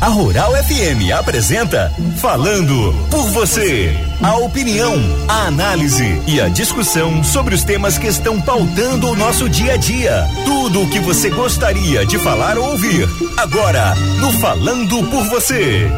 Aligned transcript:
A 0.00 0.06
Rural 0.06 0.52
FM 0.52 1.12
apresenta 1.12 1.92
Falando 2.18 2.94
por 3.10 3.28
Você. 3.32 3.92
A 4.22 4.36
opinião, 4.36 4.94
a 5.26 5.48
análise 5.48 6.22
e 6.24 6.40
a 6.40 6.48
discussão 6.48 7.24
sobre 7.24 7.52
os 7.52 7.64
temas 7.64 7.98
que 7.98 8.06
estão 8.06 8.40
pautando 8.40 9.08
o 9.08 9.16
nosso 9.16 9.48
dia 9.48 9.72
a 9.72 9.76
dia. 9.76 10.24
Tudo 10.44 10.82
o 10.82 10.88
que 10.88 11.00
você 11.00 11.30
gostaria 11.30 12.06
de 12.06 12.16
falar 12.16 12.56
ou 12.56 12.70
ouvir. 12.70 13.08
Agora, 13.36 13.92
no 14.20 14.30
Falando 14.34 15.02
por 15.10 15.24
Você. 15.30 15.90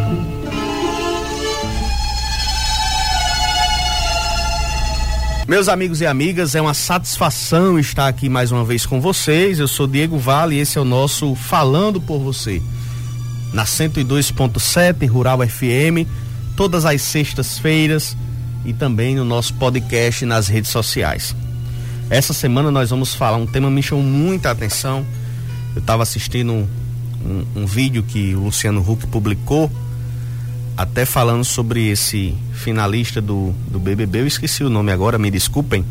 Meus 5.47 5.69
amigos 5.69 6.01
e 6.01 6.07
amigas, 6.07 6.55
é 6.55 6.61
uma 6.63 6.73
satisfação 6.73 7.79
estar 7.79 8.09
aqui 8.09 8.31
mais 8.31 8.51
uma 8.51 8.65
vez 8.65 8.87
com 8.87 8.99
vocês. 8.99 9.59
Eu 9.59 9.69
sou 9.69 9.87
Diego 9.87 10.17
Vale 10.17 10.57
e 10.57 10.61
esse 10.61 10.79
é 10.79 10.81
o 10.81 10.87
nosso 10.87 11.35
Falando 11.35 12.01
por 12.01 12.19
Você 12.21 12.63
na 13.53 13.65
102.7 13.65 15.09
Rural 15.09 15.41
FM, 15.47 16.07
todas 16.57 16.85
as 16.85 17.03
sextas-feiras 17.03 18.17
e 18.65 18.73
também 18.73 19.15
no 19.15 19.25
nosso 19.25 19.55
podcast 19.55 20.25
nas 20.25 20.49
redes 20.49 20.71
sociais. 20.71 21.35
Essa 22.09 22.33
semana 22.33 22.71
nós 22.71 22.91
vamos 22.91 23.15
falar 23.15 23.37
um 23.37 23.47
tema 23.47 23.69
que 23.69 23.75
me 23.75 23.83
chamou 23.83 24.05
muita 24.05 24.51
atenção. 24.51 25.05
Eu 25.75 25.81
estava 25.81 26.03
assistindo 26.03 26.53
um, 26.53 26.69
um, 27.25 27.63
um, 27.63 27.67
vídeo 27.67 28.03
que 28.03 28.35
o 28.35 28.45
Luciano 28.45 28.81
Huck 28.81 29.07
publicou, 29.07 29.71
até 30.77 31.05
falando 31.05 31.45
sobre 31.45 31.89
esse 31.89 32.37
finalista 32.53 33.21
do, 33.21 33.55
do 33.71 33.79
BBB. 33.79 34.21
Eu 34.21 34.27
esqueci 34.27 34.65
o 34.65 34.69
nome 34.69 34.91
agora, 34.91 35.19
me 35.19 35.31
desculpem. 35.31 35.85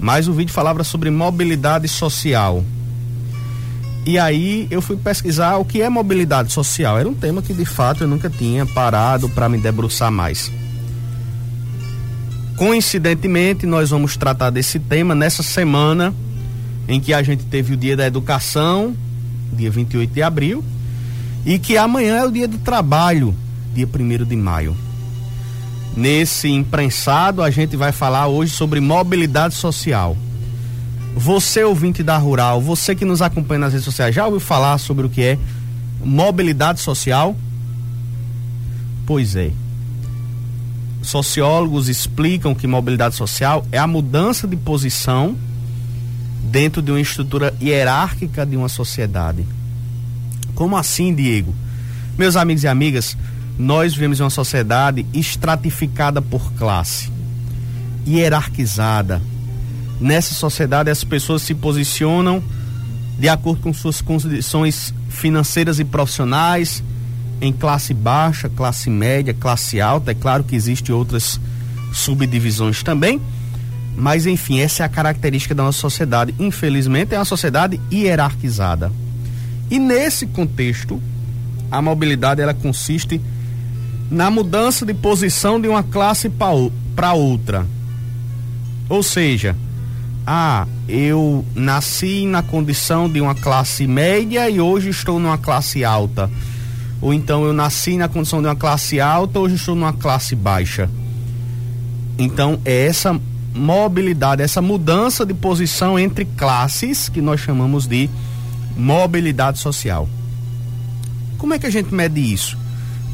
Mas 0.00 0.26
o 0.28 0.32
vídeo 0.32 0.52
falava 0.52 0.82
sobre 0.82 1.10
mobilidade 1.10 1.86
social. 1.86 2.64
E 4.04 4.18
aí 4.18 4.66
eu 4.70 4.80
fui 4.80 4.96
pesquisar 4.96 5.56
o 5.56 5.64
que 5.64 5.82
é 5.82 5.88
mobilidade 5.88 6.52
social. 6.52 6.98
Era 6.98 7.08
um 7.08 7.14
tema 7.14 7.42
que 7.42 7.52
de 7.52 7.64
fato 7.64 8.04
eu 8.04 8.08
nunca 8.08 8.30
tinha 8.30 8.64
parado 8.64 9.28
para 9.28 9.48
me 9.48 9.58
debruçar 9.58 10.10
mais. 10.10 10.50
Coincidentemente, 12.56 13.66
nós 13.66 13.90
vamos 13.90 14.16
tratar 14.16 14.50
desse 14.50 14.78
tema 14.78 15.14
nessa 15.14 15.42
semana 15.42 16.14
em 16.88 17.00
que 17.00 17.14
a 17.14 17.22
gente 17.22 17.44
teve 17.44 17.74
o 17.74 17.76
Dia 17.76 17.96
da 17.96 18.06
Educação, 18.06 18.94
dia 19.52 19.70
28 19.70 20.12
de 20.12 20.22
abril, 20.22 20.64
e 21.46 21.58
que 21.58 21.76
amanhã 21.76 22.16
é 22.16 22.24
o 22.24 22.30
Dia 22.30 22.48
do 22.48 22.58
Trabalho, 22.58 23.34
dia 23.74 23.86
1 23.86 24.24
de 24.24 24.36
maio. 24.36 24.76
Nesse 25.96 26.48
imprensado, 26.48 27.42
a 27.42 27.50
gente 27.50 27.76
vai 27.76 27.92
falar 27.92 28.26
hoje 28.26 28.52
sobre 28.52 28.80
mobilidade 28.80 29.54
social. 29.54 30.16
Você, 31.14 31.64
ouvinte 31.64 32.02
da 32.02 32.16
Rural, 32.16 32.60
você 32.60 32.94
que 32.94 33.04
nos 33.04 33.20
acompanha 33.20 33.60
nas 33.60 33.72
redes 33.72 33.84
sociais, 33.84 34.14
já 34.14 34.24
ouviu 34.24 34.40
falar 34.40 34.78
sobre 34.78 35.06
o 35.06 35.10
que 35.10 35.22
é 35.22 35.38
mobilidade 36.02 36.80
social? 36.80 37.36
Pois 39.06 39.36
é. 39.36 39.50
Sociólogos 41.02 41.88
explicam 41.88 42.54
que 42.54 42.66
mobilidade 42.66 43.16
social 43.16 43.66
é 43.72 43.78
a 43.78 43.86
mudança 43.86 44.46
de 44.46 44.56
posição 44.56 45.36
dentro 46.44 46.82
de 46.82 46.90
uma 46.90 47.00
estrutura 47.00 47.54
hierárquica 47.60 48.46
de 48.46 48.56
uma 48.56 48.68
sociedade. 48.68 49.44
Como 50.54 50.76
assim, 50.76 51.14
Diego? 51.14 51.54
Meus 52.18 52.36
amigos 52.36 52.64
e 52.64 52.68
amigas, 52.68 53.16
nós 53.58 53.94
vivemos 53.94 54.20
em 54.20 54.22
uma 54.22 54.30
sociedade 54.30 55.06
estratificada 55.12 56.20
por 56.20 56.52
classe, 56.52 57.10
hierarquizada, 58.06 59.20
nessa 60.00 60.34
sociedade 60.34 60.90
as 60.90 61.04
pessoas 61.04 61.42
se 61.42 61.54
posicionam 61.54 62.42
de 63.18 63.28
acordo 63.28 63.60
com 63.60 63.72
suas 63.72 64.00
condições 64.00 64.94
financeiras 65.10 65.78
e 65.78 65.84
profissionais, 65.84 66.82
em 67.40 67.52
classe 67.52 67.92
baixa, 67.92 68.48
classe 68.48 68.88
média, 68.88 69.34
classe 69.34 69.78
alta. 69.80 70.12
É 70.12 70.14
claro 70.14 70.42
que 70.42 70.56
existem 70.56 70.94
outras 70.94 71.38
subdivisões 71.92 72.82
também, 72.82 73.20
mas 73.94 74.24
enfim, 74.24 74.60
essa 74.60 74.82
é 74.82 74.86
a 74.86 74.88
característica 74.88 75.54
da 75.54 75.62
nossa 75.62 75.78
sociedade. 75.78 76.34
Infelizmente, 76.38 77.14
é 77.14 77.18
uma 77.18 77.24
sociedade 77.26 77.78
hierarquizada. 77.92 78.90
E 79.70 79.78
nesse 79.78 80.26
contexto, 80.26 81.00
a 81.70 81.82
mobilidade 81.82 82.40
ela 82.40 82.54
consiste 82.54 83.20
na 84.10 84.30
mudança 84.30 84.84
de 84.84 84.94
posição 84.94 85.60
de 85.60 85.68
uma 85.68 85.82
classe 85.82 86.30
para 86.96 87.12
outra. 87.12 87.66
Ou 88.88 89.02
seja, 89.02 89.54
ah, 90.26 90.66
eu 90.88 91.44
nasci 91.54 92.26
na 92.26 92.42
condição 92.42 93.08
de 93.08 93.20
uma 93.20 93.34
classe 93.34 93.86
média 93.86 94.48
e 94.48 94.60
hoje 94.60 94.90
estou 94.90 95.18
numa 95.18 95.38
classe 95.38 95.84
alta. 95.84 96.30
Ou 97.00 97.14
então 97.14 97.44
eu 97.44 97.52
nasci 97.52 97.96
na 97.96 98.08
condição 98.08 98.40
de 98.40 98.48
uma 98.48 98.56
classe 98.56 99.00
alta, 99.00 99.38
hoje 99.38 99.54
estou 99.54 99.74
numa 99.74 99.92
classe 99.92 100.36
baixa. 100.36 100.90
Então 102.18 102.60
é 102.64 102.86
essa 102.86 103.18
mobilidade, 103.54 104.42
essa 104.42 104.60
mudança 104.60 105.24
de 105.24 105.34
posição 105.34 105.98
entre 105.98 106.24
classes 106.24 107.08
que 107.08 107.20
nós 107.20 107.40
chamamos 107.40 107.86
de 107.86 108.08
mobilidade 108.76 109.58
social. 109.58 110.08
Como 111.38 111.54
é 111.54 111.58
que 111.58 111.66
a 111.66 111.70
gente 111.70 111.92
mede 111.92 112.20
isso? 112.20 112.56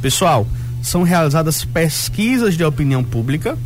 Pessoal, 0.02 0.46
são 0.82 1.02
realizadas 1.02 1.64
pesquisas 1.64 2.56
de 2.56 2.64
opinião 2.64 3.02
pública 3.02 3.56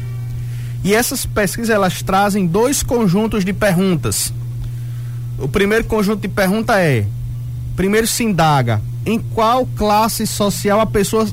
e 0.83 0.95
essas 0.95 1.27
pesquisas 1.27 1.71
elas 1.71 2.03
trazem 2.03 2.47
dois 2.47 2.83
conjuntos 2.83 3.45
de 3.45 3.53
perguntas. 3.53 4.33
O 5.39 5.49
primeiro 5.49 5.85
conjunto 5.85 6.21
de 6.21 6.29
pergunta 6.29 6.79
é: 6.81 7.07
primeiro 7.77 8.07
se 8.07 8.25
indaga 8.25 8.81
em 9.05 9.19
qual 9.19 9.67
classe 9.67 10.27
social 10.27 10.81
a 10.81 10.87
pessoa 10.87 11.27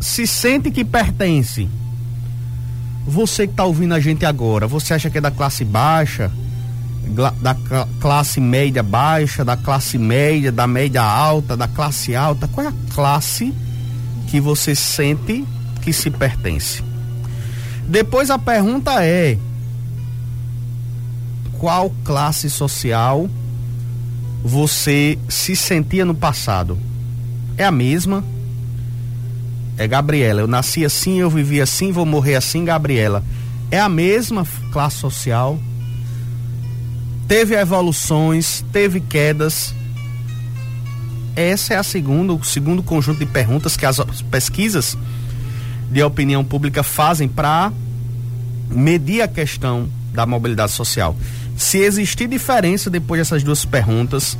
se 0.00 0.26
sente 0.26 0.70
que 0.70 0.84
pertence. 0.84 1.68
Você 3.06 3.46
que 3.46 3.52
está 3.52 3.64
ouvindo 3.64 3.94
a 3.94 4.00
gente 4.00 4.26
agora, 4.26 4.66
você 4.66 4.94
acha 4.94 5.08
que 5.08 5.18
é 5.18 5.20
da 5.20 5.30
classe 5.30 5.64
baixa, 5.64 6.30
da 7.40 7.56
classe 8.00 8.40
média 8.40 8.82
baixa, 8.82 9.44
da 9.44 9.56
classe 9.56 9.96
média, 9.96 10.52
da 10.52 10.66
média 10.66 11.02
alta, 11.02 11.56
da 11.56 11.66
classe 11.66 12.14
alta? 12.14 12.46
Qual 12.48 12.66
é 12.66 12.68
a 12.68 12.94
classe 12.94 13.54
que 14.28 14.40
você 14.40 14.74
sente 14.74 15.44
que 15.80 15.92
se 15.92 16.10
pertence? 16.10 16.87
Depois 17.88 18.30
a 18.30 18.38
pergunta 18.38 19.02
é: 19.02 19.38
qual 21.58 21.90
classe 22.04 22.50
social 22.50 23.28
você 24.44 25.18
se 25.28 25.56
sentia 25.56 26.04
no 26.04 26.14
passado? 26.14 26.78
É 27.56 27.64
a 27.64 27.72
mesma? 27.72 28.22
É 29.78 29.88
Gabriela. 29.88 30.40
Eu 30.42 30.46
nasci 30.46 30.84
assim, 30.84 31.18
eu 31.18 31.30
vivi 31.30 31.60
assim, 31.60 31.90
vou 31.90 32.04
morrer 32.04 32.34
assim, 32.34 32.64
Gabriela. 32.64 33.24
É 33.70 33.80
a 33.80 33.88
mesma 33.88 34.46
classe 34.70 34.96
social? 34.96 35.58
Teve 37.26 37.54
evoluções, 37.54 38.64
teve 38.72 39.00
quedas. 39.00 39.74
Essa 41.34 41.74
é 41.74 41.76
a 41.76 41.82
segunda, 41.82 42.32
o 42.32 42.44
segundo 42.44 42.82
conjunto 42.82 43.18
de 43.18 43.26
perguntas 43.26 43.76
que 43.76 43.86
as 43.86 43.98
pesquisas 44.30 44.96
de 45.90 46.02
opinião 46.02 46.44
pública 46.44 46.82
fazem 46.82 47.28
para 47.28 47.72
medir 48.70 49.22
a 49.22 49.28
questão 49.28 49.88
da 50.12 50.26
mobilidade 50.26 50.72
social. 50.72 51.16
Se 51.56 51.78
existir 51.78 52.28
diferença 52.28 52.90
depois 52.90 53.20
dessas 53.20 53.42
duas 53.42 53.64
perguntas, 53.64 54.38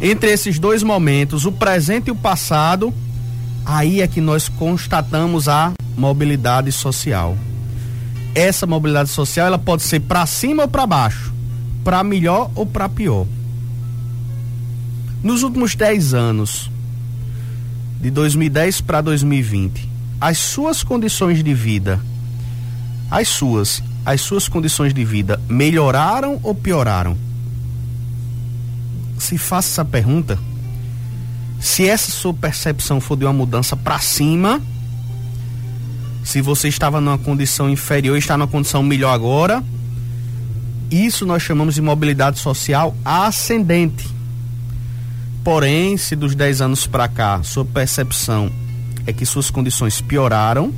entre 0.00 0.30
esses 0.30 0.58
dois 0.58 0.82
momentos, 0.82 1.46
o 1.46 1.52
presente 1.52 2.08
e 2.08 2.10
o 2.10 2.16
passado, 2.16 2.92
aí 3.64 4.00
é 4.00 4.06
que 4.06 4.20
nós 4.20 4.48
constatamos 4.48 5.48
a 5.48 5.72
mobilidade 5.96 6.70
social. 6.72 7.36
Essa 8.34 8.66
mobilidade 8.66 9.10
social 9.10 9.46
ela 9.46 9.58
pode 9.58 9.82
ser 9.82 10.00
para 10.00 10.26
cima 10.26 10.64
ou 10.64 10.68
para 10.68 10.86
baixo, 10.86 11.32
para 11.84 12.02
melhor 12.02 12.50
ou 12.54 12.64
para 12.66 12.88
pior. 12.88 13.26
Nos 15.22 15.42
últimos 15.42 15.74
10 15.76 16.14
anos, 16.14 16.70
de 18.00 18.10
2010 18.10 18.80
para 18.80 19.00
2020, 19.00 19.88
as 20.22 20.38
suas 20.38 20.84
condições 20.84 21.42
de 21.42 21.52
vida, 21.52 21.98
as 23.10 23.26
suas, 23.26 23.82
as 24.06 24.20
suas 24.20 24.46
condições 24.46 24.94
de 24.94 25.04
vida 25.04 25.40
melhoraram 25.48 26.38
ou 26.44 26.54
pioraram? 26.54 27.18
Se 29.18 29.36
faça 29.36 29.68
essa 29.68 29.84
pergunta, 29.84 30.38
se 31.58 31.88
essa 31.88 32.12
sua 32.12 32.32
percepção 32.32 33.00
for 33.00 33.16
de 33.16 33.24
uma 33.24 33.32
mudança 33.32 33.76
para 33.76 33.98
cima, 33.98 34.62
se 36.22 36.40
você 36.40 36.68
estava 36.68 37.00
numa 37.00 37.18
condição 37.18 37.68
inferior 37.68 38.14
e 38.14 38.20
está 38.20 38.38
numa 38.38 38.46
condição 38.46 38.80
melhor 38.80 39.12
agora, 39.12 39.60
isso 40.88 41.26
nós 41.26 41.42
chamamos 41.42 41.74
de 41.74 41.82
mobilidade 41.82 42.38
social 42.38 42.96
ascendente. 43.04 44.08
Porém, 45.42 45.96
se 45.96 46.14
dos 46.14 46.36
10 46.36 46.60
anos 46.60 46.86
para 46.86 47.08
cá 47.08 47.42
sua 47.42 47.64
percepção 47.64 48.61
é 49.06 49.12
que 49.12 49.26
suas 49.26 49.50
condições 49.50 50.00
pioraram, 50.00 50.72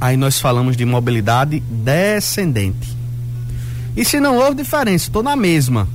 aí 0.00 0.16
nós 0.16 0.38
falamos 0.38 0.76
de 0.76 0.84
mobilidade 0.84 1.60
descendente. 1.60 2.94
E 3.96 4.04
se 4.04 4.20
não 4.20 4.36
houve 4.36 4.56
diferença, 4.56 5.06
estou 5.06 5.22
na 5.22 5.36
mesma, 5.36 5.88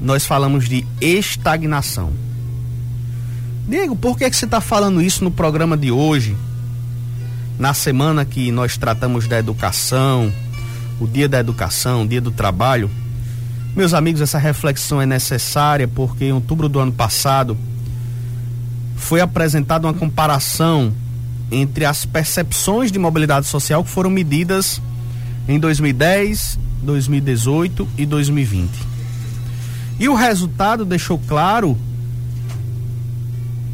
nós 0.00 0.26
falamos 0.26 0.68
de 0.68 0.86
estagnação. 1.00 2.12
Diego, 3.68 3.94
por 3.94 4.18
que, 4.18 4.28
que 4.28 4.36
você 4.36 4.44
está 4.44 4.60
falando 4.60 5.00
isso 5.00 5.22
no 5.22 5.30
programa 5.30 5.76
de 5.76 5.92
hoje? 5.92 6.36
Na 7.58 7.72
semana 7.72 8.24
que 8.24 8.50
nós 8.50 8.76
tratamos 8.76 9.28
da 9.28 9.38
educação, 9.38 10.32
o 11.00 11.06
dia 11.06 11.28
da 11.28 11.38
educação, 11.38 12.02
o 12.02 12.08
dia 12.08 12.20
do 12.20 12.30
trabalho. 12.30 12.90
Meus 13.76 13.94
amigos, 13.94 14.20
essa 14.20 14.38
reflexão 14.38 15.00
é 15.00 15.06
necessária 15.06 15.86
porque 15.86 16.24
em 16.24 16.32
outubro 16.32 16.68
do 16.68 16.80
ano 16.80 16.92
passado 16.92 17.56
foi 19.00 19.20
apresentada 19.20 19.86
uma 19.88 19.94
comparação 19.94 20.92
entre 21.50 21.84
as 21.84 22.04
percepções 22.04 22.92
de 22.92 22.98
mobilidade 22.98 23.46
social 23.46 23.82
que 23.82 23.90
foram 23.90 24.10
medidas 24.10 24.80
em 25.48 25.58
2010, 25.58 26.58
2018 26.82 27.88
e 27.98 28.06
2020. 28.06 28.70
E 29.98 30.08
o 30.08 30.14
resultado 30.14 30.84
deixou 30.84 31.18
claro 31.18 31.76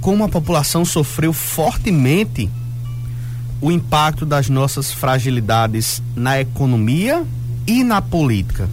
como 0.00 0.24
a 0.24 0.28
população 0.28 0.84
sofreu 0.84 1.32
fortemente 1.32 2.48
o 3.60 3.70
impacto 3.70 4.24
das 4.24 4.48
nossas 4.48 4.92
fragilidades 4.92 6.02
na 6.14 6.40
economia 6.40 7.24
e 7.66 7.82
na 7.82 8.00
política. 8.00 8.68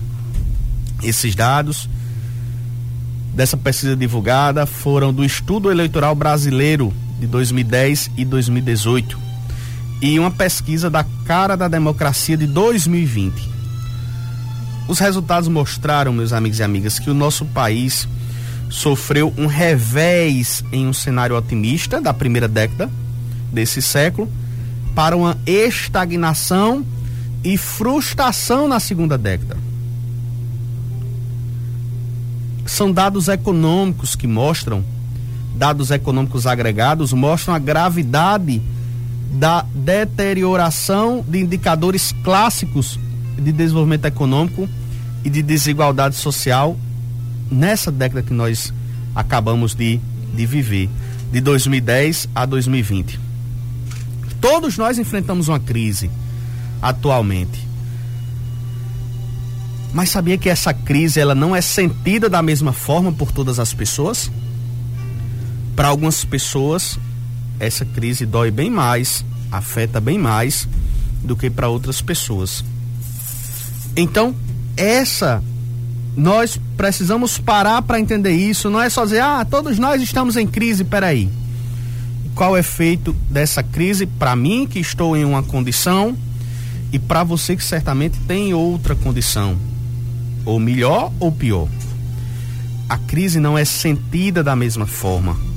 Esses 1.01 1.35
dados 1.35 1.89
dessa 3.33 3.57
pesquisa 3.57 3.95
divulgada 3.95 4.65
foram 4.65 5.13
do 5.13 5.25
Estudo 5.25 5.71
Eleitoral 5.71 6.15
Brasileiro 6.15 6.94
de 7.19 7.27
2010 7.27 8.12
e 8.15 8.24
2018 8.24 9.18
e 10.01 10.19
uma 10.19 10.30
pesquisa 10.30 10.89
da 10.89 11.06
Cara 11.25 11.56
da 11.56 11.68
Democracia 11.68 12.38
de 12.38 12.45
2020. 12.45 13.50
Os 14.88 15.00
resultados 15.00 15.47
mostraram, 15.47 16.12
meus 16.12 16.33
amigos 16.33 16.59
e 16.59 16.63
amigas, 16.63 17.00
que 17.00 17.09
o 17.09 17.13
nosso 17.13 17.45
país 17.45 18.07
sofreu 18.69 19.33
um 19.38 19.45
revés 19.45 20.63
em 20.71 20.88
um 20.88 20.94
cenário 20.94 21.38
otimista 21.38 22.01
da 22.01 22.13
primeira 22.13 22.47
década 22.47 22.91
desse 23.51 23.81
século 23.81 24.30
para 24.94 25.15
uma 25.15 25.38
estagnação 25.45 26.85
e 27.44 27.57
frustração 27.57 28.68
na 28.68 28.80
segunda 28.80 29.18
década. 29.18 29.57
São 32.73 32.91
dados 32.91 33.27
econômicos 33.27 34.15
que 34.15 34.25
mostram, 34.25 34.83
dados 35.55 35.91
econômicos 35.91 36.47
agregados 36.47 37.13
mostram 37.13 37.53
a 37.53 37.59
gravidade 37.59 38.59
da 39.31 39.63
deterioração 39.75 41.23
de 41.27 41.39
indicadores 41.39 42.15
clássicos 42.23 42.99
de 43.37 43.51
desenvolvimento 43.51 44.05
econômico 44.05 44.67
e 45.23 45.29
de 45.29 45.43
desigualdade 45.43 46.15
social 46.15 46.75
nessa 47.51 47.91
década 47.91 48.23
que 48.23 48.33
nós 48.33 48.73
acabamos 49.15 49.75
de, 49.75 49.99
de 50.33 50.45
viver, 50.47 50.89
de 51.31 51.41
2010 51.41 52.27
a 52.33 52.43
2020. 52.43 53.19
Todos 54.41 54.79
nós 54.79 54.97
enfrentamos 54.97 55.47
uma 55.47 55.59
crise 55.59 56.09
atualmente. 56.81 57.67
Mas 59.94 60.10
sabia 60.10 60.38
que 60.38 60.50
essa 60.50 60.74
crise 60.74 61.19
ela 61.19 61.36
não 61.36 61.56
é 61.56 61.62
sentida 61.62 62.28
da 62.28 62.42
mesma 62.42 62.74
forma 62.74 63.12
por 63.12 63.31
todas 63.31 63.60
as 63.60 63.74
pessoas? 63.74 64.31
Para 65.75 65.90
algumas 65.90 66.25
pessoas, 66.25 66.98
essa 67.60 67.86
crise 67.86 68.25
dói 68.25 68.50
bem 68.50 68.72
mais, 68.72 69.24
afeta 69.51 70.01
bem 70.01 70.18
mais 70.18 70.68
do 71.24 71.36
que 71.36 71.50
para 71.50 71.69
outras 71.69 72.01
pessoas. 72.01 72.66
Então, 73.95 74.36
essa 74.75 75.44
nós 76.16 76.60
precisamos 76.78 77.38
parar 77.38 77.81
para 77.81 78.00
entender 78.00 78.34
isso, 78.34 78.69
não 78.69 78.81
é 78.81 78.90
só 78.90 79.04
dizer, 79.04 79.22
ah, 79.22 79.45
todos 79.45 79.80
nós 79.80 80.01
estamos 80.01 80.38
em 80.38 80.45
crise, 80.45 80.84
peraí. 80.84 81.30
Qual 82.36 82.51
é 82.51 82.54
o 82.54 82.57
efeito 82.57 83.13
dessa 83.30 83.62
crise 83.62 84.06
para 84.06 84.36
mim 84.36 84.68
que 84.68 84.80
estou 84.80 85.16
em 85.16 85.24
uma 85.24 85.44
condição 85.44 86.18
e 86.92 86.98
para 87.00 87.24
você 87.24 87.56
que 87.56 87.63
certamente 87.63 88.19
tem 88.28 88.54
outra 88.54 88.95
condição, 88.95 89.57
ou 90.45 90.60
melhor 90.60 91.12
ou 91.19 91.31
pior. 91.31 91.68
A 92.90 92.98
crise 92.98 93.40
não 93.40 93.57
é 93.57 93.66
sentida 93.66 94.44
da 94.44 94.56
mesma 94.56 94.86
forma 94.86 95.54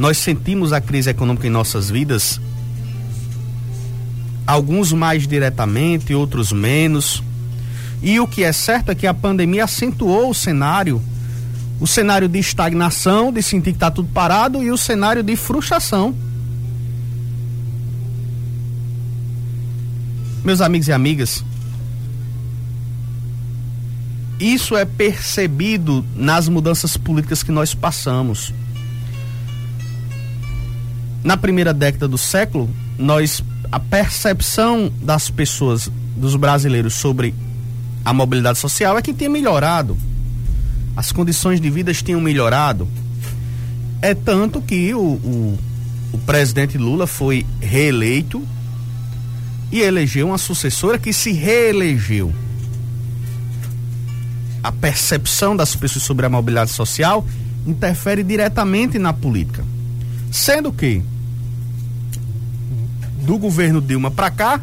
nós 0.00 0.16
sentimos 0.16 0.72
a 0.72 0.80
crise 0.80 1.10
econômica 1.10 1.46
em 1.46 1.50
nossas 1.50 1.90
vidas, 1.90 2.40
alguns 4.46 4.94
mais 4.94 5.28
diretamente, 5.28 6.14
outros 6.14 6.52
menos. 6.52 7.22
E 8.02 8.18
o 8.18 8.26
que 8.26 8.42
é 8.42 8.50
certo 8.50 8.90
é 8.90 8.94
que 8.94 9.06
a 9.06 9.12
pandemia 9.12 9.64
acentuou 9.64 10.30
o 10.30 10.34
cenário, 10.34 11.02
o 11.78 11.86
cenário 11.86 12.28
de 12.28 12.38
estagnação, 12.38 13.30
de 13.30 13.42
sentir 13.42 13.72
que 13.72 13.76
está 13.76 13.90
tudo 13.90 14.08
parado, 14.08 14.62
e 14.62 14.70
o 14.70 14.78
cenário 14.78 15.22
de 15.22 15.36
frustração. 15.36 16.14
Meus 20.42 20.62
amigos 20.62 20.88
e 20.88 20.92
amigas, 20.92 21.44
isso 24.40 24.76
é 24.76 24.84
percebido 24.84 26.04
nas 26.16 26.48
mudanças 26.48 26.96
políticas 26.96 27.42
que 27.42 27.52
nós 27.52 27.74
passamos 27.74 28.52
na 31.22 31.36
primeira 31.36 31.72
década 31.72 32.08
do 32.08 32.18
século, 32.18 32.68
nós 32.98 33.42
a 33.70 33.78
percepção 33.78 34.92
das 35.00 35.30
pessoas, 35.30 35.90
dos 36.16 36.34
brasileiros 36.34 36.94
sobre 36.94 37.34
a 38.04 38.12
mobilidade 38.12 38.58
social 38.58 38.98
é 38.98 39.02
que 39.02 39.12
tinha 39.12 39.30
melhorado. 39.30 39.96
As 40.96 41.12
condições 41.12 41.60
de 41.60 41.70
vida 41.70 41.92
tinham 41.94 42.20
melhorado. 42.20 42.88
É 44.02 44.14
tanto 44.14 44.60
que 44.60 44.92
o, 44.94 44.98
o, 44.98 45.58
o 46.12 46.18
presidente 46.18 46.76
Lula 46.78 47.06
foi 47.06 47.46
reeleito 47.60 48.42
e 49.70 49.80
elegeu 49.80 50.28
uma 50.28 50.38
sucessora 50.38 50.98
que 50.98 51.12
se 51.12 51.32
reelegeu. 51.32 52.34
A 54.62 54.70
percepção 54.70 55.56
das 55.56 55.74
pessoas 55.74 56.04
sobre 56.04 56.26
a 56.26 56.28
mobilidade 56.28 56.70
social 56.70 57.26
interfere 57.66 58.22
diretamente 58.22 58.98
na 58.98 59.12
política. 59.12 59.64
Sendo 60.30 60.72
que 60.72 61.02
do 63.22 63.38
governo 63.38 63.80
Dilma 63.80 64.10
para 64.10 64.30
cá 64.30 64.60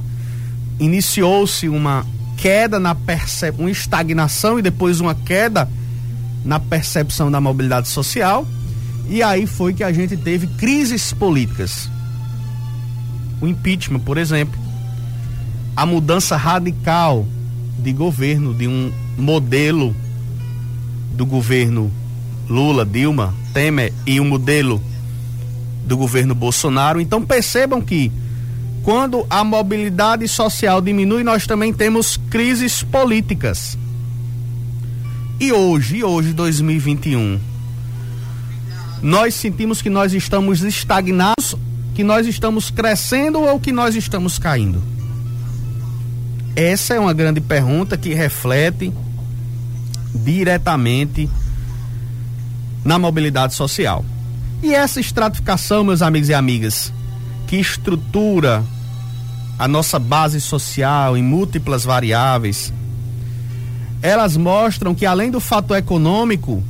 iniciou-se 0.80 1.68
uma 1.70 2.06
queda 2.38 2.80
na 2.80 2.94
percep 2.94 3.60
uma 3.60 3.72
estagnação 3.72 4.60
e 4.60 4.62
depois 4.62 5.00
uma 5.00 5.16
queda 5.16 5.68
na 6.46 6.60
percepção 6.60 7.32
da 7.32 7.42
mobilidade 7.42 7.88
social 7.88 8.46
e 9.10 9.24
aí 9.24 9.48
foi 9.48 9.74
que 9.74 9.84
a 9.84 9.92
gente 9.92 10.18
teve 10.18 10.48
crises 10.48 11.14
políticas. 11.14 11.90
O 13.42 13.48
impeachment, 13.48 14.00
por 14.00 14.18
exemplo, 14.18 14.60
a 15.76 15.86
mudança 15.86 16.36
radical 16.36 17.26
de 17.80 17.94
governo, 17.94 18.54
de 18.54 18.68
um 18.68 18.92
modelo 19.18 19.96
do 21.14 21.26
governo 21.26 21.92
Lula, 22.48 22.86
Dilma, 22.86 23.34
Temer 23.54 23.92
e 24.06 24.20
o 24.20 24.24
um 24.24 24.28
modelo 24.28 24.82
do 25.86 25.98
governo 25.98 26.36
Bolsonaro. 26.36 27.02
Então 27.02 27.26
percebam 27.26 27.82
que 27.82 28.12
quando 28.84 29.26
a 29.30 29.44
mobilidade 29.44 30.28
social 30.28 30.80
diminui, 30.80 31.24
nós 31.24 31.48
também 31.48 31.74
temos 31.74 32.16
crises 32.30 32.84
políticas. 32.84 33.78
E 35.40 35.52
hoje, 35.52 36.04
hoje 36.04 36.34
2021, 36.34 37.40
nós 39.02 39.36
sentimos 39.36 39.82
que 39.82 39.90
nós 39.90 40.14
estamos 40.14 40.64
estagnados, 40.64 41.56
que 41.94 42.04
nós 42.04 42.26
estamos 42.28 42.70
crescendo 42.72 43.42
ou 43.42 43.60
que 43.60 43.72
nós 43.72 43.96
estamos 43.96 44.40
caindo? 44.40 44.82
Essa 46.56 46.96
é 46.96 47.00
uma 47.00 47.14
grande 47.14 47.40
pergunta 47.40 47.98
que 47.98 48.14
reflete 48.14 48.92
diretamente 50.18 51.30
na 52.84 52.98
mobilidade 52.98 53.54
social. 53.54 54.04
E 54.62 54.74
essa 54.74 55.00
estratificação, 55.00 55.84
meus 55.84 56.02
amigos 56.02 56.30
e 56.30 56.34
amigas, 56.34 56.92
que 57.46 57.58
estrutura 57.58 58.64
a 59.60 59.68
nossa 59.68 59.98
base 60.00 60.40
social 60.42 61.16
em 61.18 61.24
múltiplas 61.24 61.84
variáveis, 61.84 62.74
elas 64.02 64.38
mostram 64.38 64.94
que 64.94 65.06
além 65.06 65.32
do 65.32 65.40
fator 65.40 65.78
econômico, 65.78 66.64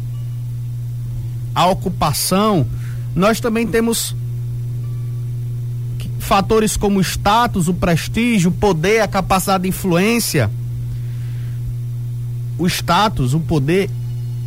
a 1.54 1.66
ocupação, 1.66 2.66
nós 3.16 3.40
também 3.40 3.66
temos 3.68 4.16
fatores 6.20 6.76
como 6.76 7.02
status, 7.02 7.68
o 7.68 7.74
prestígio, 7.74 8.50
o 8.50 8.54
poder, 8.54 9.02
a 9.02 9.08
capacidade 9.08 9.64
de 9.64 9.70
influência. 9.70 10.52
O 12.58 12.68
status, 12.68 13.34
o 13.34 13.40
poder 13.40 13.90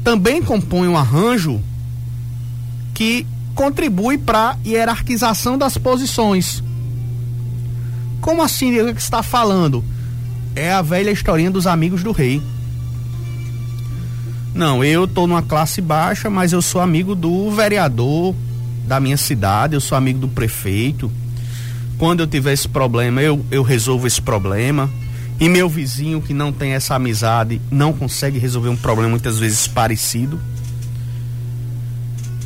também 0.03 0.43
compõe 0.43 0.89
um 0.89 0.97
arranjo 0.97 1.61
que 2.95 3.27
contribui 3.55 4.19
para 4.19 4.51
a 4.51 4.57
hierarquização 4.67 5.57
das 5.57 5.77
posições. 5.77 6.63
Como 8.21 8.43
assim? 8.43 8.79
O 8.81 8.95
que 8.95 9.01
está 9.01 9.23
falando? 9.23 9.85
É 10.55 10.73
a 10.73 10.83
velha 10.83 11.11
historinha 11.11 11.51
dos 11.51 11.67
amigos 11.67 12.03
do 12.03 12.13
rei. 12.13 12.43
Não, 14.55 14.85
eu 14.85 15.07
tô 15.07 15.27
numa 15.27 15.43
classe 15.43 15.81
baixa, 15.81 16.29
mas 16.29 16.53
eu 16.53 16.61
sou 16.61 16.81
amigo 16.81 17.15
do 17.15 17.51
vereador 17.51 18.35
da 18.87 18.99
minha 18.99 19.17
cidade, 19.17 19.75
eu 19.75 19.81
sou 19.81 19.97
amigo 19.97 20.19
do 20.19 20.29
prefeito. 20.29 21.11
Quando 21.97 22.21
eu 22.21 22.27
tiver 22.27 22.53
esse 22.53 22.69
problema, 22.69 23.23
eu, 23.23 23.45
eu 23.51 23.63
resolvo 23.63 24.07
esse 24.07 24.21
problema. 24.21 24.91
E 25.41 25.49
meu 25.49 25.71
vizinho 25.71 26.21
que 26.21 26.35
não 26.35 26.53
tem 26.53 26.73
essa 26.73 26.95
amizade 26.95 27.63
não 27.71 27.95
consegue 27.95 28.39
resolver 28.39 28.69
um 28.69 28.77
problema 28.77 29.09
muitas 29.09 29.39
vezes 29.39 29.67
parecido. 29.67 30.39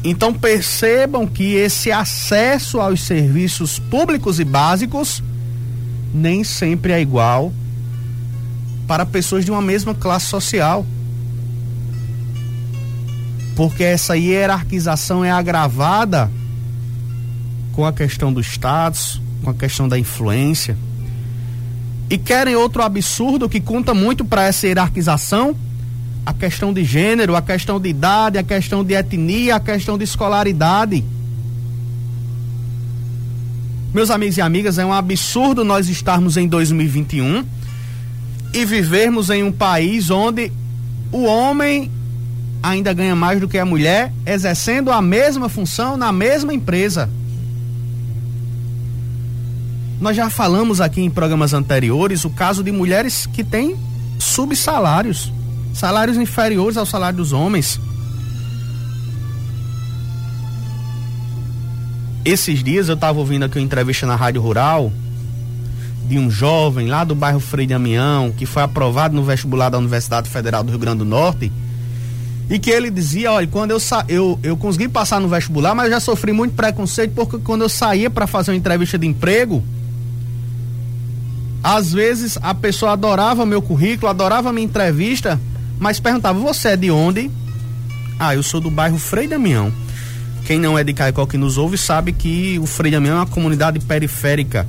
Então 0.04 0.32
percebam 0.32 1.26
que 1.26 1.54
esse 1.54 1.90
acesso 1.90 2.80
aos 2.80 3.02
serviços 3.02 3.80
públicos 3.80 4.38
e 4.38 4.44
básicos 4.44 5.22
nem 6.14 6.44
sempre 6.44 6.92
é 6.92 7.00
igual 7.00 7.52
para 8.86 9.04
pessoas 9.04 9.44
de 9.44 9.50
uma 9.50 9.62
mesma 9.62 9.94
classe 9.94 10.26
social. 10.26 10.86
Porque 13.56 13.82
essa 13.82 14.16
hierarquização 14.16 15.24
é 15.24 15.32
agravada 15.32 16.30
com 17.72 17.84
a 17.84 17.92
questão 17.92 18.32
do 18.32 18.40
status, 18.40 19.20
com 19.42 19.50
a 19.50 19.54
questão 19.54 19.88
da 19.88 19.98
influência. 19.98 20.76
E 22.14 22.18
querem 22.18 22.54
outro 22.54 22.80
absurdo 22.80 23.48
que 23.48 23.60
conta 23.60 23.92
muito 23.92 24.24
para 24.24 24.44
essa 24.44 24.68
hierarquização 24.68 25.56
a 26.24 26.32
questão 26.32 26.72
de 26.72 26.84
gênero, 26.84 27.34
a 27.34 27.42
questão 27.42 27.80
de 27.80 27.88
idade, 27.88 28.38
a 28.38 28.42
questão 28.44 28.84
de 28.84 28.94
etnia, 28.94 29.56
a 29.56 29.60
questão 29.60 29.98
de 29.98 30.04
escolaridade. 30.04 31.04
Meus 33.92 34.10
amigos 34.10 34.36
e 34.36 34.40
amigas, 34.40 34.78
é 34.78 34.86
um 34.86 34.92
absurdo 34.92 35.64
nós 35.64 35.88
estarmos 35.88 36.36
em 36.36 36.46
2021 36.46 37.44
e 38.52 38.64
vivermos 38.64 39.28
em 39.28 39.42
um 39.42 39.50
país 39.50 40.08
onde 40.08 40.52
o 41.10 41.24
homem 41.24 41.90
ainda 42.62 42.92
ganha 42.92 43.16
mais 43.16 43.40
do 43.40 43.48
que 43.48 43.58
a 43.58 43.64
mulher, 43.64 44.12
exercendo 44.24 44.92
a 44.92 45.02
mesma 45.02 45.48
função 45.48 45.96
na 45.96 46.12
mesma 46.12 46.54
empresa. 46.54 47.10
Nós 50.04 50.14
já 50.14 50.28
falamos 50.28 50.82
aqui 50.82 51.00
em 51.00 51.08
programas 51.08 51.54
anteriores 51.54 52.26
o 52.26 52.30
caso 52.30 52.62
de 52.62 52.70
mulheres 52.70 53.24
que 53.24 53.42
têm 53.42 53.74
subsalários 54.18 55.32
salários 55.72 56.18
inferiores 56.18 56.76
ao 56.76 56.84
salário 56.84 57.16
dos 57.16 57.32
homens. 57.32 57.80
Esses 62.22 62.62
dias 62.62 62.90
eu 62.90 62.96
estava 62.96 63.18
ouvindo 63.18 63.46
aqui 63.46 63.58
uma 63.58 63.64
entrevista 63.64 64.06
na 64.06 64.14
Rádio 64.14 64.42
Rural 64.42 64.92
de 66.06 66.18
um 66.18 66.30
jovem 66.30 66.86
lá 66.86 67.02
do 67.02 67.14
bairro 67.14 67.40
Frei 67.40 67.66
Damião, 67.66 68.30
que 68.30 68.44
foi 68.44 68.62
aprovado 68.62 69.14
no 69.14 69.24
vestibular 69.24 69.70
da 69.70 69.78
Universidade 69.78 70.28
Federal 70.28 70.62
do 70.62 70.68
Rio 70.68 70.78
Grande 70.78 70.98
do 70.98 71.06
Norte, 71.06 71.50
e 72.50 72.58
que 72.58 72.68
ele 72.68 72.90
dizia, 72.90 73.32
olha, 73.32 73.46
quando 73.46 73.70
eu, 73.70 73.80
sa 73.80 74.04
eu, 74.06 74.38
eu 74.42 74.54
consegui 74.54 74.86
passar 74.86 75.18
no 75.18 75.28
vestibular, 75.28 75.74
mas 75.74 75.88
já 75.88 75.98
sofri 75.98 76.30
muito 76.30 76.54
preconceito, 76.54 77.14
porque 77.14 77.38
quando 77.38 77.62
eu 77.62 77.70
saía 77.70 78.10
para 78.10 78.26
fazer 78.26 78.50
uma 78.50 78.58
entrevista 78.58 78.98
de 78.98 79.06
emprego, 79.06 79.64
às 81.64 81.90
vezes 81.90 82.38
a 82.42 82.54
pessoa 82.54 82.92
adorava 82.92 83.46
meu 83.46 83.62
currículo, 83.62 84.10
adorava 84.10 84.52
minha 84.52 84.66
entrevista, 84.66 85.40
mas 85.78 85.98
perguntava: 85.98 86.38
você 86.38 86.68
é 86.68 86.76
de 86.76 86.90
onde? 86.90 87.30
Ah, 88.18 88.34
eu 88.34 88.42
sou 88.42 88.60
do 88.60 88.70
bairro 88.70 88.98
Frei 88.98 89.26
Damião. 89.26 89.72
Quem 90.44 90.58
não 90.58 90.78
é 90.78 90.84
de 90.84 90.92
Caicó 90.92 91.24
que 91.24 91.38
nos 91.38 91.56
ouve 91.56 91.78
sabe 91.78 92.12
que 92.12 92.58
o 92.58 92.66
Frei 92.66 92.92
Damião 92.92 93.16
é 93.16 93.20
uma 93.20 93.26
comunidade 93.26 93.80
periférica. 93.80 94.66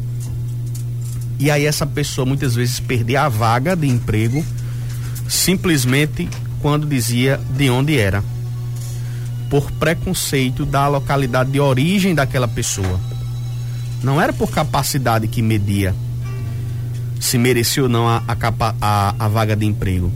E 1.38 1.52
aí 1.52 1.66
essa 1.66 1.86
pessoa 1.86 2.26
muitas 2.26 2.56
vezes 2.56 2.80
perdia 2.80 3.24
a 3.24 3.30
vaga 3.30 3.76
de 3.76 3.90
emprego 3.90 4.44
simplesmente 5.28 6.30
quando 6.62 6.88
dizia 6.88 7.42
de 7.58 7.70
onde 7.70 8.00
era. 8.00 8.24
Por 9.50 9.70
preconceito 9.72 10.66
da 10.66 10.88
localidade 10.88 11.52
de 11.52 11.60
origem 11.60 12.16
daquela 12.16 12.48
pessoa. 12.48 13.02
Não 14.02 14.22
era 14.22 14.32
por 14.32 14.50
capacidade 14.50 15.28
que 15.28 15.42
media 15.42 15.94
se 17.26 17.38
merecia 17.38 17.84
ou 17.84 17.90
não 17.90 18.08
a, 18.08 18.24
a, 18.28 18.74
a, 18.82 19.16
a 19.20 19.28
vaga 19.28 19.56
de 19.56 19.66
emprego 19.66 20.12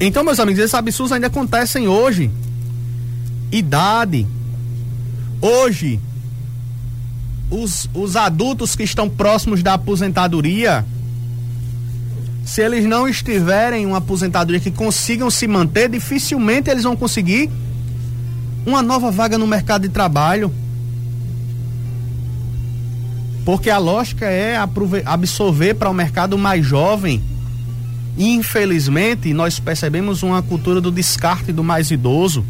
então, 0.00 0.24
meus 0.24 0.40
amigos, 0.40 0.60
esses 0.60 0.74
absurdos 0.74 1.12
ainda 1.12 1.26
acontecem 1.26 1.86
hoje. 1.86 2.30
Idade. 3.52 4.26
Hoje, 5.42 6.00
os, 7.50 7.88
os 7.92 8.16
adultos 8.16 8.74
que 8.74 8.82
estão 8.82 9.10
próximos 9.10 9.62
da 9.62 9.74
aposentadoria, 9.74 10.86
se 12.46 12.62
eles 12.62 12.86
não 12.86 13.06
estiverem 13.06 13.82
em 13.82 13.86
uma 13.86 13.98
aposentadoria 13.98 14.58
que 14.58 14.70
consigam 14.70 15.30
se 15.30 15.46
manter, 15.46 15.90
dificilmente 15.90 16.70
eles 16.70 16.84
vão 16.84 16.96
conseguir 16.96 17.50
uma 18.64 18.80
nova 18.82 19.10
vaga 19.10 19.36
no 19.36 19.46
mercado 19.46 19.82
de 19.82 19.90
trabalho. 19.90 20.50
Porque 23.44 23.70
a 23.70 23.78
lógica 23.78 24.26
é 24.26 24.56
absorver 25.04 25.74
para 25.74 25.90
o 25.90 25.94
mercado 25.94 26.36
mais 26.36 26.64
jovem 26.64 27.22
Infelizmente, 28.22 29.32
nós 29.32 29.58
percebemos 29.58 30.22
uma 30.22 30.42
cultura 30.42 30.80
do 30.80 30.90
descarte 30.90 31.52
do 31.52 31.64
mais 31.64 31.90
idoso. 31.90 32.44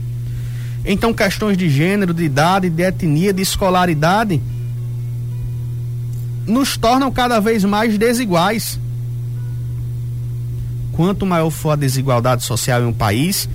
Então, 0.84 1.12
questões 1.12 1.56
de 1.56 1.68
gênero, 1.68 2.14
de 2.14 2.24
idade, 2.24 2.70
de 2.70 2.82
etnia, 2.82 3.32
de 3.32 3.42
escolaridade 3.42 4.40
nos 6.44 6.76
tornam 6.76 7.12
cada 7.12 7.38
vez 7.38 7.64
mais 7.64 7.96
desiguais. 7.96 8.80
Quanto 10.92 11.24
maior 11.24 11.50
for 11.50 11.70
a 11.70 11.76
desigualdade 11.76 12.42
social 12.42 12.82
em 12.82 12.86
um 12.86 12.92
país, 12.92 13.48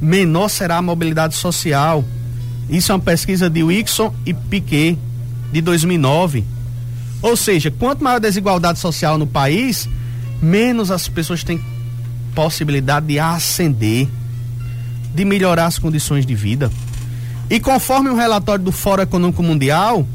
menor 0.00 0.48
será 0.48 0.76
a 0.76 0.82
mobilidade 0.82 1.34
social. 1.34 2.04
Isso 2.68 2.92
é 2.92 2.94
uma 2.94 3.00
pesquisa 3.00 3.48
de 3.48 3.62
Wixon 3.62 4.12
e 4.26 4.34
Piquet 4.34 4.98
de 5.50 5.62
2009. 5.62 6.44
Ou 7.24 7.38
seja, 7.38 7.70
quanto 7.70 8.04
maior 8.04 8.16
a 8.16 8.18
desigualdade 8.18 8.78
social 8.78 9.16
no 9.16 9.26
país, 9.26 9.88
menos 10.42 10.90
as 10.90 11.08
pessoas 11.08 11.42
têm 11.42 11.58
possibilidade 12.34 13.06
de 13.06 13.18
ascender, 13.18 14.06
de 15.14 15.24
melhorar 15.24 15.64
as 15.64 15.78
condições 15.78 16.26
de 16.26 16.34
vida. 16.34 16.70
E 17.48 17.58
conforme 17.58 18.10
o 18.10 18.14
relatório 18.14 18.62
do 18.62 18.70
Fórum 18.70 19.04
Econômico 19.04 19.42
Mundial, 19.42 20.06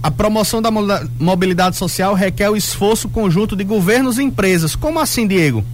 a 0.00 0.12
promoção 0.12 0.62
da 0.62 0.70
mobilidade 0.70 1.76
social 1.76 2.14
requer 2.14 2.48
o 2.48 2.56
esforço 2.56 3.08
conjunto 3.08 3.56
de 3.56 3.64
governos 3.64 4.16
e 4.16 4.22
empresas. 4.22 4.76
Como 4.76 5.00
assim, 5.00 5.26
Diego? 5.26 5.64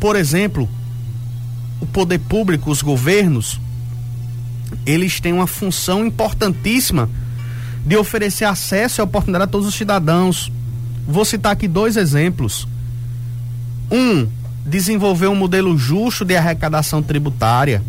Por 0.00 0.16
exemplo, 0.16 0.66
o 1.82 1.86
poder 1.86 2.18
público, 2.18 2.70
os 2.70 2.80
governos, 2.80 3.60
eles 4.86 5.20
têm 5.20 5.34
uma 5.34 5.46
função 5.46 6.06
importantíssima 6.06 7.10
de 7.84 7.96
oferecer 7.96 8.44
acesso 8.44 9.00
e 9.00 9.02
oportunidade 9.02 9.44
a 9.44 9.48
todos 9.48 9.66
os 9.66 9.74
cidadãos, 9.74 10.50
Vou 11.06 11.24
citar 11.24 11.52
aqui 11.52 11.68
dois 11.68 11.96
exemplos. 11.96 12.66
Um, 13.90 14.26
desenvolver 14.64 15.26
um 15.26 15.34
modelo 15.34 15.76
justo 15.76 16.24
de 16.24 16.34
arrecadação 16.34 17.02
tributária, 17.02 17.82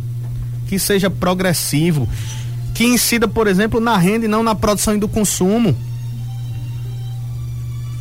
que 0.67 0.77
seja 0.77 1.09
progressivo, 1.09 2.07
que 2.73 2.83
incida, 2.83 3.27
por 3.27 3.47
exemplo, 3.47 3.79
na 3.79 3.97
renda 3.97 4.25
e 4.25 4.27
não 4.27 4.43
na 4.43 4.53
produção 4.53 4.95
e 4.95 4.99
do 4.99 5.07
consumo. 5.07 5.75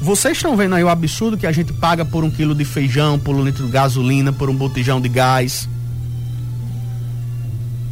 Vocês 0.00 0.36
estão 0.36 0.56
vendo 0.56 0.74
aí 0.74 0.82
o 0.82 0.88
absurdo 0.88 1.38
que 1.38 1.46
a 1.46 1.52
gente 1.52 1.72
paga 1.72 2.04
por 2.04 2.24
um 2.24 2.30
quilo 2.30 2.54
de 2.54 2.64
feijão, 2.64 3.18
por 3.18 3.34
um 3.34 3.44
litro 3.44 3.64
de 3.64 3.72
gasolina, 3.72 4.32
por 4.32 4.50
um 4.50 4.54
botijão 4.54 5.00
de 5.00 5.08
gás. 5.08 5.68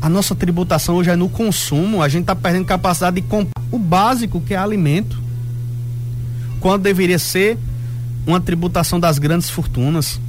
A 0.03 0.09
nossa 0.09 0.35
tributação 0.35 0.97
hoje 0.97 1.11
é 1.11 1.17
no 1.17 1.29
consumo, 1.29 2.03
a 2.03 2.09
gente 2.09 2.23
está 2.23 2.35
perdendo 2.35 2.65
capacidade 2.65 3.21
de 3.21 3.23
comprar 3.23 3.63
o 3.71 3.79
básico 3.79 4.41
que 4.41 4.53
é 4.53 4.57
alimento 4.57 5.17
quando 6.59 6.83
deveria 6.83 7.21
ser 7.21 7.57
uma 8.27 8.41
tributação 8.41 8.99
das 8.99 9.21
grandes 9.21 9.49
fortunas. 9.49 10.21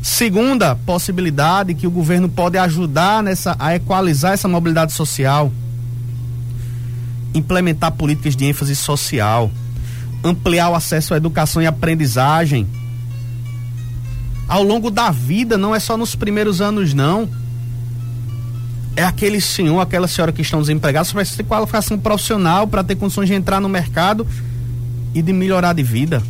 Segunda 0.00 0.76
possibilidade 0.76 1.74
que 1.74 1.84
o 1.84 1.90
governo 1.90 2.28
pode 2.28 2.56
ajudar 2.58 3.20
nessa 3.20 3.56
a 3.58 3.74
equalizar 3.74 4.34
essa 4.34 4.46
mobilidade 4.46 4.92
social, 4.92 5.50
implementar 7.34 7.90
políticas 7.90 8.36
de 8.36 8.44
ênfase 8.44 8.76
social, 8.76 9.50
ampliar 10.22 10.70
o 10.70 10.76
acesso 10.76 11.12
à 11.12 11.16
educação 11.16 11.60
e 11.60 11.66
aprendizagem. 11.66 12.68
Ao 14.46 14.62
longo 14.62 14.92
da 14.92 15.10
vida, 15.10 15.58
não 15.58 15.74
é 15.74 15.80
só 15.80 15.96
nos 15.96 16.14
primeiros 16.14 16.60
anos 16.60 16.94
não. 16.94 17.28
É 18.98 19.04
aquele 19.04 19.40
senhor, 19.40 19.78
aquela 19.78 20.08
senhora 20.08 20.32
que 20.32 20.42
estão 20.42 20.60
desempregados, 20.60 21.12
vai 21.12 21.24
ter 21.24 21.44
qualificação 21.44 21.96
profissional 21.96 22.66
para 22.66 22.82
ter 22.82 22.96
condições 22.96 23.28
de 23.28 23.34
entrar 23.34 23.60
no 23.60 23.68
mercado 23.68 24.26
e 25.14 25.22
de 25.22 25.32
melhorar 25.32 25.72
de 25.72 25.84
vida. 25.84 26.20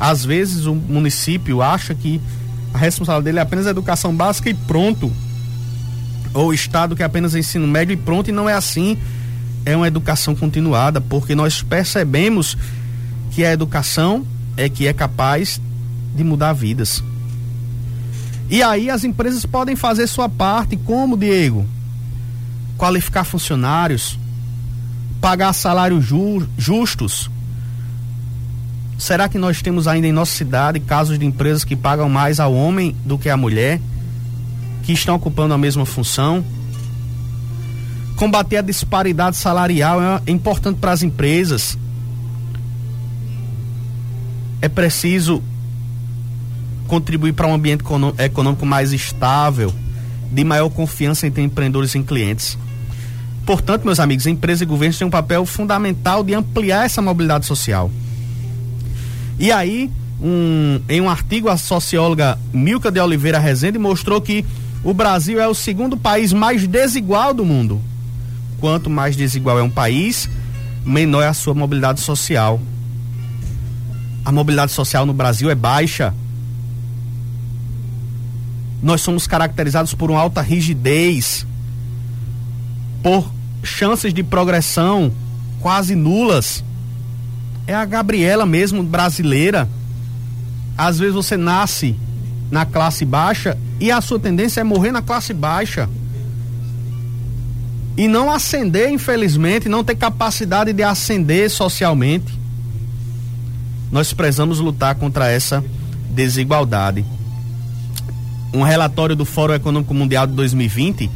Às 0.00 0.24
vezes 0.24 0.66
o 0.66 0.74
município 0.74 1.62
acha 1.62 1.94
que 1.94 2.20
a 2.74 2.78
responsabilidade 2.78 3.24
dele 3.24 3.38
é 3.38 3.42
apenas 3.42 3.68
a 3.68 3.70
educação 3.70 4.12
básica 4.12 4.50
e 4.50 4.54
pronto. 4.54 5.12
Ou 6.34 6.48
o 6.48 6.52
Estado 6.52 6.96
que 6.96 7.04
é 7.04 7.06
apenas 7.06 7.36
ensino 7.36 7.68
médio 7.68 7.94
e 7.94 7.96
pronto, 7.96 8.28
e 8.28 8.32
não 8.32 8.48
é 8.48 8.54
assim. 8.54 8.98
É 9.64 9.76
uma 9.76 9.86
educação 9.86 10.34
continuada, 10.34 11.00
porque 11.00 11.36
nós 11.36 11.62
percebemos 11.62 12.58
que 13.30 13.44
a 13.44 13.52
educação 13.52 14.26
é 14.56 14.68
que 14.68 14.88
é 14.88 14.92
capaz 14.92 15.60
de 16.16 16.24
mudar 16.24 16.52
vidas. 16.52 17.00
E 18.48 18.62
aí 18.62 18.88
as 18.90 19.02
empresas 19.04 19.44
podem 19.44 19.74
fazer 19.74 20.06
sua 20.06 20.28
parte, 20.28 20.76
como, 20.76 21.16
Diego? 21.16 21.66
Qualificar 22.78 23.24
funcionários, 23.24 24.18
pagar 25.20 25.52
salários 25.52 26.04
ju 26.04 26.46
justos. 26.56 27.30
Será 28.98 29.28
que 29.28 29.36
nós 29.36 29.60
temos 29.60 29.88
ainda 29.88 30.06
em 30.06 30.12
nossa 30.12 30.32
cidade 30.32 30.80
casos 30.80 31.18
de 31.18 31.26
empresas 31.26 31.64
que 31.64 31.76
pagam 31.76 32.08
mais 32.08 32.40
ao 32.40 32.54
homem 32.54 32.96
do 33.04 33.18
que 33.18 33.28
à 33.28 33.36
mulher, 33.36 33.80
que 34.84 34.92
estão 34.92 35.16
ocupando 35.16 35.52
a 35.52 35.58
mesma 35.58 35.84
função? 35.84 36.44
Combater 38.16 38.56
a 38.58 38.62
disparidade 38.62 39.36
salarial 39.36 40.00
é 40.00 40.30
importante 40.30 40.78
para 40.78 40.92
as 40.92 41.02
empresas. 41.02 41.76
É 44.62 44.68
preciso 44.68 45.42
contribuir 46.86 47.32
para 47.32 47.46
um 47.46 47.54
ambiente 47.54 47.84
econômico 48.18 48.64
mais 48.64 48.92
estável, 48.92 49.72
de 50.30 50.44
maior 50.44 50.68
confiança 50.70 51.26
entre 51.26 51.42
empreendedores 51.42 51.94
e 51.94 52.02
clientes. 52.02 52.58
Portanto, 53.44 53.84
meus 53.84 54.00
amigos, 54.00 54.26
empresas 54.26 54.62
e 54.62 54.64
governos 54.64 54.98
têm 54.98 55.06
um 55.06 55.10
papel 55.10 55.46
fundamental 55.46 56.24
de 56.24 56.34
ampliar 56.34 56.84
essa 56.84 57.00
mobilidade 57.00 57.46
social. 57.46 57.90
E 59.38 59.52
aí, 59.52 59.90
um, 60.20 60.80
em 60.88 61.00
um 61.00 61.08
artigo, 61.08 61.48
a 61.48 61.56
socióloga 61.56 62.38
Milka 62.52 62.90
de 62.90 62.98
Oliveira 62.98 63.38
Rezende 63.38 63.78
mostrou 63.78 64.20
que 64.20 64.44
o 64.82 64.92
Brasil 64.92 65.40
é 65.40 65.46
o 65.46 65.54
segundo 65.54 65.96
país 65.96 66.32
mais 66.32 66.66
desigual 66.66 67.32
do 67.32 67.44
mundo. 67.44 67.80
Quanto 68.58 68.90
mais 68.90 69.14
desigual 69.14 69.58
é 69.58 69.62
um 69.62 69.70
país, 69.70 70.28
menor 70.84 71.22
é 71.22 71.28
a 71.28 71.34
sua 71.34 71.54
mobilidade 71.54 72.00
social. 72.00 72.60
A 74.24 74.32
mobilidade 74.32 74.72
social 74.72 75.06
no 75.06 75.12
Brasil 75.12 75.48
é 75.50 75.54
baixa 75.54 76.12
nós 78.82 79.00
somos 79.00 79.26
caracterizados 79.26 79.94
por 79.94 80.10
uma 80.10 80.20
alta 80.20 80.40
rigidez, 80.40 81.46
por 83.02 83.30
chances 83.62 84.12
de 84.12 84.22
progressão 84.22 85.12
quase 85.60 85.94
nulas. 85.94 86.64
É 87.66 87.74
a 87.74 87.84
Gabriela 87.84 88.46
mesmo, 88.46 88.82
brasileira. 88.82 89.68
Às 90.76 90.98
vezes 90.98 91.14
você 91.14 91.36
nasce 91.36 91.96
na 92.50 92.64
classe 92.64 93.04
baixa 93.04 93.58
e 93.80 93.90
a 93.90 94.00
sua 94.00 94.18
tendência 94.18 94.60
é 94.60 94.64
morrer 94.64 94.92
na 94.92 95.02
classe 95.02 95.32
baixa. 95.32 95.88
E 97.96 98.06
não 98.06 98.30
ascender, 98.30 98.90
infelizmente, 98.90 99.70
não 99.70 99.82
ter 99.82 99.96
capacidade 99.96 100.72
de 100.72 100.82
ascender 100.82 101.50
socialmente. 101.50 102.38
Nós 103.90 104.12
precisamos 104.12 104.60
lutar 104.60 104.94
contra 104.96 105.30
essa 105.30 105.64
desigualdade 106.10 107.04
um 108.52 108.62
relatório 108.62 109.16
do 109.16 109.24
Fórum 109.24 109.54
Econômico 109.54 109.92
Mundial 109.94 110.26
de 110.26 110.32
2020, 110.34 111.10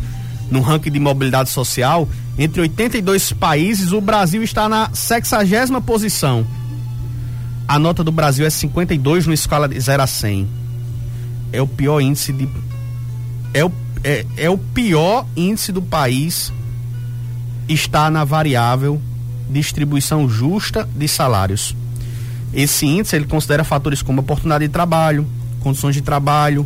no 0.51 0.61
ranking 0.61 0.91
de 0.91 0.99
mobilidade 0.99 1.51
social, 1.51 2.09
entre 2.39 2.61
82 2.61 3.33
países, 3.33 3.93
o 3.93 4.01
Brasil 4.01 4.43
está 4.43 4.69
na 4.69 4.91
60 4.93 5.81
posição. 5.81 6.47
A 7.69 7.79
nota 7.79 8.03
do 8.03 8.11
Brasil 8.11 8.45
é 8.45 8.51
52 8.51 9.27
no 9.27 9.33
escala 9.33 9.69
de 9.69 9.79
0 9.79 10.03
a 10.03 10.07
100. 10.07 10.49
É 11.53 11.63
o 11.63 11.67
pior 11.67 12.01
índice 12.01 12.33
de. 12.33 12.49
É 13.55 13.65
o, 13.65 13.71
é, 14.03 14.27
é 14.37 14.51
o 14.51 14.59
pior 14.59 15.27
índice 15.37 15.71
do 15.71 15.81
país. 15.81 16.53
Está 17.69 18.11
na 18.11 18.25
variável 18.25 19.01
distribuição 19.51 20.29
justa 20.29 20.89
de 20.97 21.07
salários. 21.09 21.77
Esse 22.53 22.87
índice 22.87 23.17
ele 23.17 23.27
considera 23.27 23.65
fatores 23.65 24.03
como 24.03 24.21
oportunidade 24.21 24.67
de 24.67 24.73
trabalho, 24.73 25.27
condições 25.61 25.95
de 25.95 26.01
trabalho, 26.01 26.65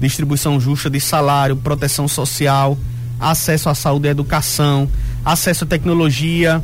distribuição 0.00 0.60
justa 0.60 0.90
de 0.90 1.00
salário, 1.00 1.56
proteção 1.56 2.06
social, 2.08 2.76
acesso 3.20 3.68
à 3.68 3.74
saúde 3.74 4.08
e 4.08 4.10
educação, 4.10 4.88
acesso 5.24 5.64
à 5.64 5.66
tecnologia 5.66 6.62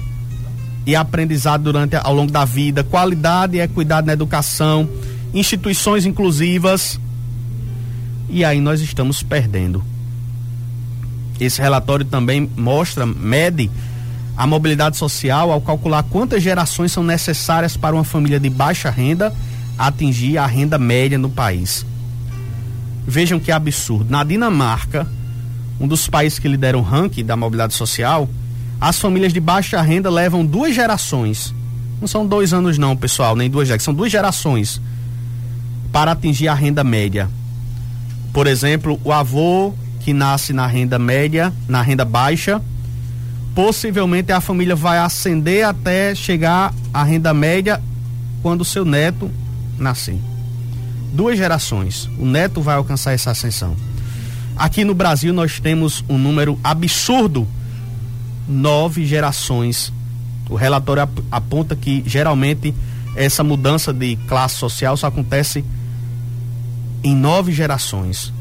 e 0.87 0.97
aprendizado 0.97 1.63
durante 1.63 1.97
ao 1.97 2.15
longo 2.15 2.33
da 2.33 2.45
vida, 2.45 2.83
qualidade 2.83 3.57
e 3.57 3.61
equidade 3.61 4.07
na 4.07 4.13
educação, 4.13 4.89
instituições 5.33 6.07
inclusivas. 6.07 6.99
E 8.29 8.45
aí 8.45 8.61
nós 8.61 8.81
estamos 8.81 9.23
perdendo. 9.23 9.83
Esse 11.39 11.61
relatório 11.61 12.05
também 12.05 12.49
mostra, 12.57 13.07
mede 13.07 13.71
a 14.37 14.47
mobilidade 14.47 14.97
social 14.97 15.51
ao 15.51 15.61
calcular 15.61 16.03
quantas 16.03 16.43
gerações 16.43 16.93
são 16.93 17.03
necessárias 17.03 17.77
para 17.77 17.95
uma 17.95 18.05
família 18.05 18.39
de 18.39 18.51
baixa 18.51 18.91
renda 18.91 19.35
atingir 19.79 20.37
a 20.37 20.47
renda 20.47 20.79
média 20.79 21.19
no 21.19 21.31
país. 21.31 21.87
Vejam 23.07 23.41
que 23.41 23.51
absurdo. 23.51 24.11
Na 24.11 24.23
Dinamarca, 24.23 25.07
um 25.81 25.89
dos 25.89 26.07
países 26.07 26.39
que 26.39 26.49
lidera 26.49 26.77
o 26.77 26.83
ranking 26.83 27.25
da 27.25 27.37
mobilidade 27.37 27.75
social, 27.75 28.29
as 28.81 28.99
famílias 28.99 29.33
de 29.33 29.41
baixa 29.41 29.81
renda 29.81 30.11
levam 30.11 30.45
duas 30.45 30.75
gerações. 30.75 31.55
Não 32.01 32.09
são 32.09 32.27
dois 32.27 32.53
anos, 32.53 32.79
não, 32.79 32.97
pessoal, 32.97 33.37
nem 33.37 33.51
duas 33.51 33.69
gerações, 33.69 33.85
são 33.85 33.95
duas 33.95 34.11
gerações 34.11 34.81
para 35.93 36.13
atingir 36.13 36.49
a 36.49 36.55
renda 36.55 36.85
média. 36.85 37.29
Por 38.33 38.47
exemplo, 38.47 39.01
o 39.05 39.13
avô 39.13 39.75
que 40.01 40.13
nasce 40.13 40.53
na 40.53 40.67
renda 40.67 40.99
média, 40.99 41.53
na 41.69 41.83
renda 41.83 42.05
baixa, 42.05 42.63
possivelmente 43.55 44.33
a 44.33 44.41
família 44.41 44.77
vai 44.77 44.99
ascender 44.99 45.67
até 45.67 46.15
chegar 46.15 46.73
à 46.93 47.03
renda 47.03 47.35
média 47.35 47.83
quando 48.43 48.63
o 48.63 48.65
seu 48.65 48.85
neto 48.85 49.31
nascer 49.79 50.30
duas 51.13 51.37
gerações, 51.37 52.09
o 52.19 52.25
neto 52.25 52.61
vai 52.61 52.77
alcançar 52.77 53.13
essa 53.13 53.31
ascensão. 53.31 53.77
Aqui 54.57 54.85
no 54.85 54.95
Brasil 54.95 55.33
nós 55.33 55.59
temos 55.59 56.05
um 56.09 56.19
número 56.19 56.59
absurdo, 56.63 57.47
nove 58.49 59.07
gerações. 59.07 59.93
O 60.49 60.55
relatório 60.55 61.09
aponta 61.31 61.75
que 61.75 62.03
geralmente 62.07 62.75
essa 63.17 63.43
mudança 63.43 63.93
de 63.93 64.17
classe 64.29 64.57
social 64.57 64.97
só 64.97 65.07
acontece 65.07 65.65
em 67.03 67.15
nove 67.15 67.53
gerações. 67.53 68.33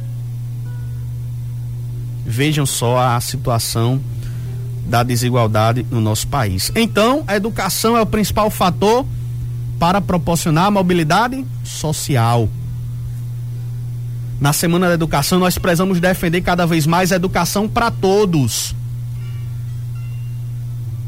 Vejam 2.25 2.65
só 2.65 2.99
a 2.99 3.21
situação 3.21 3.99
da 4.85 5.03
desigualdade 5.03 5.85
no 5.89 6.01
nosso 6.01 6.27
país. 6.27 6.71
Então, 6.75 7.23
a 7.27 7.35
educação 7.35 7.95
é 7.95 8.01
o 8.01 8.05
principal 8.05 8.49
fator 8.49 9.05
para 9.79 10.01
proporcionar 10.01 10.65
a 10.65 10.71
mobilidade 10.71 11.45
social. 11.63 12.49
Na 14.39 14.53
Semana 14.53 14.87
da 14.87 14.93
Educação, 14.93 15.37
nós 15.37 15.57
precisamos 15.57 15.99
defender 15.99 16.41
cada 16.41 16.65
vez 16.65 16.87
mais 16.87 17.11
a 17.11 17.17
educação 17.17 17.67
para 17.67 17.91
todos. 17.91 18.73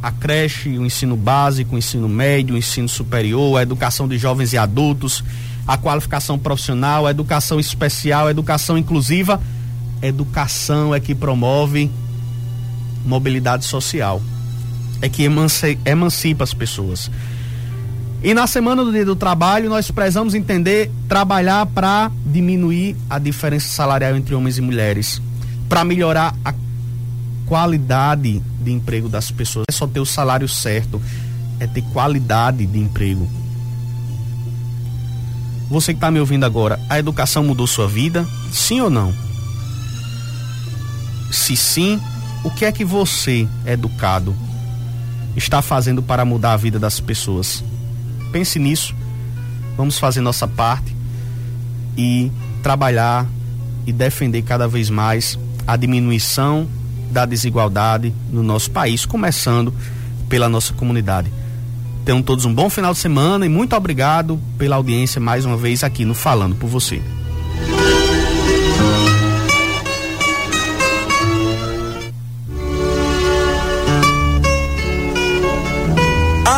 A 0.04 0.12
creche, 0.12 0.78
o 0.78 0.86
ensino 0.86 1.16
básico, 1.16 1.76
o 1.76 1.78
ensino 1.78 2.10
médio, 2.10 2.56
o 2.56 2.58
ensino 2.58 2.90
superior, 2.90 3.58
a 3.58 3.62
educação 3.62 4.06
de 4.08 4.18
jovens 4.18 4.52
e 4.52 4.58
adultos, 4.58 5.24
a 5.66 5.78
qualificação 5.78 6.38
profissional, 6.38 7.08
a 7.08 7.12
educação 7.12 7.60
especial, 7.60 8.28
a 8.28 8.32
educação 8.32 8.78
inclusiva. 8.78 9.42
Educação 10.02 10.94
é 10.94 11.00
que 11.00 11.16
promove 11.16 11.90
mobilidade 13.06 13.64
social. 13.64 14.22
É 15.02 15.08
que 15.08 15.24
emancipa 15.86 16.44
as 16.44 16.54
pessoas. 16.54 17.10
E 18.24 18.36
na 18.36 18.46
semana 18.46 18.86
do 18.86 18.92
dia 18.92 19.04
do 19.04 19.16
trabalho, 19.16 19.68
nós 19.68 19.90
precisamos 19.90 20.36
entender, 20.36 20.92
trabalhar 21.08 21.66
para 21.66 22.12
diminuir 22.24 22.96
a 23.10 23.18
diferença 23.18 23.68
salarial 23.68 24.16
entre 24.16 24.36
homens 24.36 24.60
e 24.60 24.62
mulheres, 24.62 25.20
para 25.68 25.84
melhorar 25.84 26.36
a 26.46 26.54
qualidade 27.48 28.40
de 28.62 28.72
emprego 28.72 29.10
das 29.10 29.32
pessoas. 29.32 29.66
É 29.68 29.72
só 29.72 29.88
ter 29.88 30.00
o 30.00 30.06
salário 30.06 30.48
certo, 30.48 31.02
é 31.60 31.66
ter 31.66 31.82
qualidade 31.92 32.64
de 32.68 32.78
emprego. 32.78 33.28
Você 35.68 35.94
que 35.94 35.98
está 35.98 36.12
me 36.12 36.20
ouvindo 36.20 36.46
agora, 36.46 36.80
a 36.90 37.00
educação 37.00 37.44
mudou 37.44 37.66
sua 37.66 37.88
vida? 37.88 38.28
Sim 38.52 38.82
ou 38.82 38.90
não? 38.90 39.12
Se 41.32 41.56
sim, 41.56 42.00
o 42.44 42.52
que 42.52 42.66
é 42.66 42.72
que 42.72 42.86
você, 42.86 43.48
educado, 43.66 44.36
está 45.36 45.62
fazendo 45.62 46.04
para 46.04 46.24
mudar 46.24 46.54
a 46.54 46.58
vida 46.58 46.78
das 46.78 47.00
pessoas? 47.00 47.64
Pense 48.32 48.58
nisso. 48.58 48.96
Vamos 49.78 49.98
fazer 50.00 50.22
nossa 50.22 50.48
parte 50.48 50.96
e 51.98 52.32
trabalhar 52.64 53.28
e 53.86 53.92
defender 53.92 54.42
cada 54.44 54.68
vez 54.68 54.90
mais 54.90 55.38
a 55.66 55.76
diminuição 55.76 56.68
da 57.12 57.26
desigualdade 57.26 58.14
no 58.32 58.42
nosso 58.42 58.72
país, 58.72 59.06
começando 59.06 59.74
pela 60.30 60.48
nossa 60.48 60.74
comunidade. 60.74 61.32
Tenham 62.06 62.22
todos 62.22 62.46
um 62.46 62.54
bom 62.54 62.70
final 62.70 62.94
de 62.94 63.00
semana 63.00 63.46
e 63.46 63.50
muito 63.50 63.76
obrigado 63.76 64.40
pela 64.58 64.78
audiência 64.78 65.20
mais 65.20 65.46
uma 65.46 65.58
vez 65.58 65.84
aqui 65.84 66.06
no 66.06 66.14
Falando 66.14 66.56
por 66.56 66.68
Você. 66.68 67.02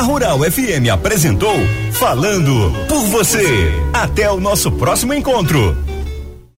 Rural 0.01 0.39
FM 0.39 0.89
apresentou 0.91 1.55
Falando 1.93 2.71
por 2.87 3.03
você. 3.07 3.71
Até 3.93 4.29
o 4.29 4.39
nosso 4.39 4.71
próximo 4.71 5.13
encontro. 5.13 5.92